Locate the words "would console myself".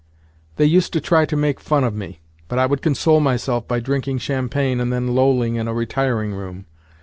2.65-3.67